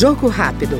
Jogo 0.00 0.28
rápido. 0.28 0.78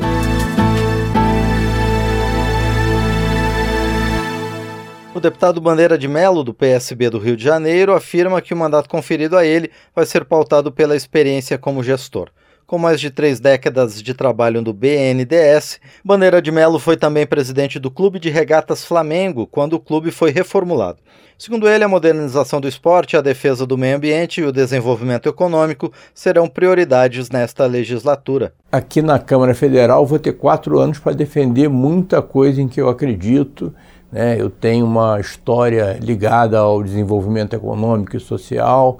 O 5.13 5.19
deputado 5.19 5.61
Bandeira 5.61 5.95
de 5.95 6.07
Melo, 6.07 6.43
do 6.43 6.55
PSB 6.55 7.11
do 7.11 7.19
Rio 7.19 7.37
de 7.37 7.43
Janeiro, 7.43 7.93
afirma 7.93 8.41
que 8.41 8.51
o 8.51 8.57
mandato 8.57 8.89
conferido 8.89 9.37
a 9.37 9.45
ele 9.45 9.69
vai 9.95 10.07
ser 10.07 10.25
pautado 10.25 10.71
pela 10.71 10.95
experiência 10.95 11.55
como 11.55 11.83
gestor. 11.83 12.31
Com 12.71 12.77
mais 12.77 13.01
de 13.01 13.09
três 13.09 13.37
décadas 13.37 14.01
de 14.01 14.13
trabalho 14.13 14.61
no 14.61 14.71
BNDES, 14.71 15.77
Bandeira 16.05 16.41
de 16.41 16.53
Melo 16.53 16.79
foi 16.79 16.95
também 16.95 17.27
presidente 17.27 17.77
do 17.77 17.91
Clube 17.91 18.17
de 18.17 18.29
Regatas 18.29 18.85
Flamengo, 18.85 19.45
quando 19.45 19.73
o 19.73 19.79
clube 19.79 20.09
foi 20.09 20.31
reformulado. 20.31 20.99
Segundo 21.37 21.67
ele, 21.67 21.83
a 21.83 21.89
modernização 21.89 22.61
do 22.61 22.69
esporte, 22.69 23.17
a 23.17 23.21
defesa 23.21 23.65
do 23.65 23.77
meio 23.77 23.97
ambiente 23.97 24.39
e 24.39 24.45
o 24.45 24.53
desenvolvimento 24.53 25.27
econômico 25.27 25.91
serão 26.13 26.47
prioridades 26.47 27.29
nesta 27.29 27.65
legislatura. 27.65 28.53
Aqui 28.71 29.01
na 29.01 29.19
Câmara 29.19 29.53
Federal 29.53 30.05
vou 30.05 30.17
ter 30.17 30.31
quatro 30.31 30.79
anos 30.79 30.97
para 30.97 31.11
defender 31.11 31.67
muita 31.67 32.21
coisa 32.21 32.61
em 32.61 32.69
que 32.69 32.79
eu 32.79 32.87
acredito 32.87 33.75
né? 34.11 34.35
Eu 34.39 34.49
tenho 34.49 34.85
uma 34.85 35.19
história 35.21 35.97
ligada 36.01 36.59
ao 36.59 36.83
desenvolvimento 36.83 37.55
econômico 37.55 38.17
e 38.17 38.19
social, 38.19 38.99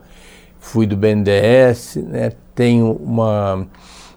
fui 0.61 0.85
do 0.85 0.95
BNDES, 0.95 1.97
né? 2.07 2.31
tenho 2.55 2.91
uma 2.93 3.67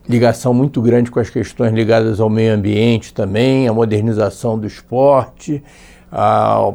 ligação 0.07 0.53
muito 0.53 0.81
grande 0.83 1.11
com 1.11 1.19
as 1.19 1.31
questões 1.31 1.73
ligadas 1.73 2.21
ao 2.21 2.29
meio 2.29 2.55
ambiente 2.55 3.13
também, 3.15 3.67
a 3.67 3.73
modernização 3.73 4.59
do 4.59 4.67
esporte, 4.67 5.65
a 6.13 6.71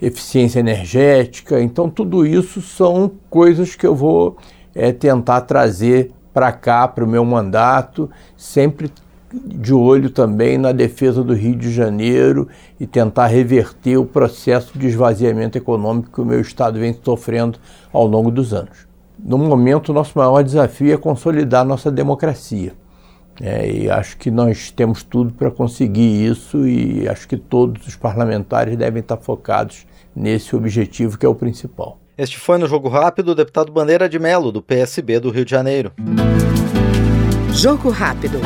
eficiência 0.00 0.60
energética. 0.60 1.60
Então, 1.60 1.88
tudo 1.88 2.26
isso 2.26 2.60
são 2.60 3.10
coisas 3.30 3.74
que 3.74 3.86
eu 3.86 3.96
vou 3.96 4.36
é, 4.74 4.92
tentar 4.92 5.40
trazer 5.40 6.12
para 6.32 6.52
cá, 6.52 6.86
para 6.86 7.02
o 7.02 7.08
meu 7.08 7.24
mandato, 7.24 8.10
sempre 8.36 8.92
de 9.32 9.72
olho 9.72 10.10
também 10.10 10.58
na 10.58 10.72
defesa 10.72 11.24
do 11.24 11.32
Rio 11.32 11.56
de 11.56 11.72
Janeiro 11.72 12.48
e 12.78 12.86
tentar 12.86 13.26
reverter 13.26 13.96
o 13.96 14.04
processo 14.04 14.78
de 14.78 14.86
esvaziamento 14.86 15.56
econômico 15.56 16.12
que 16.12 16.20
o 16.20 16.24
meu 16.24 16.40
estado 16.40 16.78
vem 16.78 16.96
sofrendo 17.02 17.58
ao 17.92 18.06
longo 18.06 18.30
dos 18.30 18.52
anos. 18.52 18.86
No 19.18 19.38
momento, 19.38 19.90
o 19.90 19.92
nosso 19.92 20.18
maior 20.18 20.42
desafio 20.42 20.92
é 20.92 20.96
consolidar 20.96 21.64
nossa 21.64 21.90
democracia. 21.90 22.72
É, 23.40 23.70
e 23.70 23.90
acho 23.90 24.16
que 24.16 24.30
nós 24.30 24.70
temos 24.70 25.02
tudo 25.02 25.32
para 25.34 25.50
conseguir 25.50 26.26
isso 26.26 26.66
e 26.66 27.06
acho 27.06 27.28
que 27.28 27.36
todos 27.36 27.86
os 27.86 27.94
parlamentares 27.94 28.76
devem 28.76 29.00
estar 29.00 29.18
focados 29.18 29.86
nesse 30.14 30.56
objetivo 30.56 31.18
que 31.18 31.26
é 31.26 31.28
o 31.28 31.34
principal. 31.34 31.98
Este 32.16 32.38
foi 32.38 32.56
no 32.56 32.66
Jogo 32.66 32.88
Rápido 32.88 33.32
o 33.32 33.34
deputado 33.34 33.70
Bandeira 33.70 34.08
de 34.08 34.18
Melo, 34.18 34.50
do 34.50 34.62
PSB 34.62 35.20
do 35.20 35.30
Rio 35.30 35.44
de 35.44 35.50
Janeiro. 35.50 35.92
Jogo 37.52 37.90
Rápido. 37.90 38.40